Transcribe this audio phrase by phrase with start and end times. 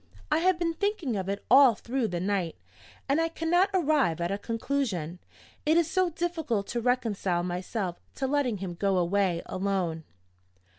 [0.31, 2.55] I have been thinking of it all through the night,
[3.07, 5.19] and I cannot arrive at a conclusion.
[5.63, 10.03] It is so difficult to reconcile myself to letting him go away alone.